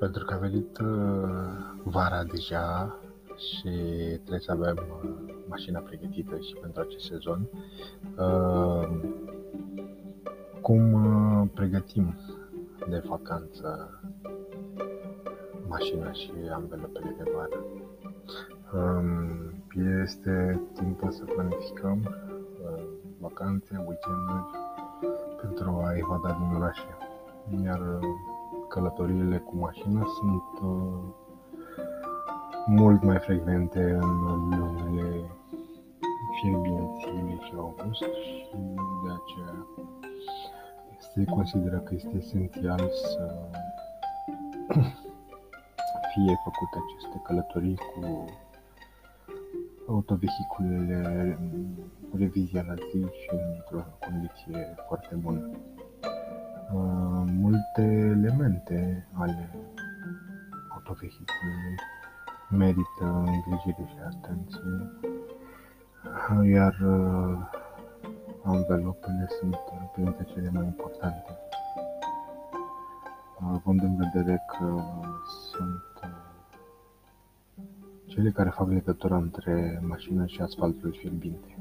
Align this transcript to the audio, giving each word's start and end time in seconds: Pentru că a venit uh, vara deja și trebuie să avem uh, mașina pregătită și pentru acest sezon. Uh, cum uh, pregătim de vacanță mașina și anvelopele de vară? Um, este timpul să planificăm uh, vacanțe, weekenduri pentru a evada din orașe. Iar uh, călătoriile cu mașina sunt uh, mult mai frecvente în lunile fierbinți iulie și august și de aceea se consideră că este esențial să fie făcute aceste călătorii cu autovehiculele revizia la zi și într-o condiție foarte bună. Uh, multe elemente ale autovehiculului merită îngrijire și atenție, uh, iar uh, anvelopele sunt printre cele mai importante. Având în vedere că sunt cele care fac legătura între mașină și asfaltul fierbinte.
Pentru 0.00 0.24
că 0.24 0.34
a 0.34 0.36
venit 0.36 0.78
uh, 0.78 0.88
vara 1.84 2.24
deja 2.24 2.96
și 3.36 3.70
trebuie 4.18 4.40
să 4.40 4.52
avem 4.52 4.76
uh, 4.76 5.10
mașina 5.48 5.80
pregătită 5.80 6.38
și 6.38 6.54
pentru 6.60 6.80
acest 6.80 7.04
sezon. 7.04 7.48
Uh, 8.18 8.88
cum 10.60 10.92
uh, 10.92 11.48
pregătim 11.54 12.18
de 12.88 13.02
vacanță 13.06 14.00
mașina 15.68 16.12
și 16.12 16.32
anvelopele 16.52 17.14
de 17.18 17.30
vară? 17.34 17.64
Um, 18.74 19.64
este 20.02 20.60
timpul 20.74 21.10
să 21.10 21.24
planificăm 21.24 21.98
uh, 22.04 22.82
vacanțe, 23.18 23.84
weekenduri 23.86 24.46
pentru 25.40 25.82
a 25.84 25.96
evada 25.96 26.36
din 26.38 26.56
orașe. 26.56 26.96
Iar 27.64 27.80
uh, 28.70 28.76
călătoriile 28.76 29.38
cu 29.38 29.56
mașina 29.56 30.06
sunt 30.18 30.70
uh, 30.70 31.02
mult 32.66 33.02
mai 33.02 33.18
frecvente 33.18 33.90
în 33.90 34.48
lunile 34.58 35.30
fierbinți 36.40 37.08
iulie 37.16 37.38
și 37.40 37.52
august 37.56 38.00
și 38.00 38.48
de 39.04 39.10
aceea 39.18 39.66
se 40.98 41.24
consideră 41.24 41.78
că 41.78 41.94
este 41.94 42.16
esențial 42.16 42.88
să 42.92 43.48
fie 46.12 46.34
făcute 46.44 46.78
aceste 46.88 47.20
călătorii 47.24 47.76
cu 47.76 48.24
autovehiculele 49.88 51.38
revizia 52.18 52.64
la 52.66 52.74
zi 52.74 53.00
și 53.00 53.30
într-o 53.56 53.84
condiție 54.00 54.74
foarte 54.88 55.14
bună. 55.14 55.50
Uh, 56.72 57.24
multe 57.26 57.82
elemente 57.82 59.06
ale 59.12 59.50
autovehiculului 60.68 61.76
merită 62.50 63.04
îngrijire 63.04 63.88
și 63.88 63.96
atenție, 64.06 64.60
uh, 66.04 66.48
iar 66.48 66.78
uh, 66.80 67.38
anvelopele 68.42 69.26
sunt 69.40 69.56
printre 69.92 70.24
cele 70.24 70.50
mai 70.52 70.64
importante. 70.64 71.38
Având 73.40 73.82
în 73.82 73.96
vedere 73.96 74.44
că 74.48 74.82
sunt 75.50 76.12
cele 78.06 78.30
care 78.30 78.48
fac 78.50 78.68
legătura 78.68 79.16
între 79.16 79.80
mașină 79.82 80.26
și 80.26 80.40
asfaltul 80.40 80.96
fierbinte. 81.00 81.58